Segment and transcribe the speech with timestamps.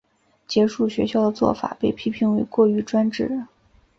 [0.47, 3.45] 结束学校的做法被批评为过于专制。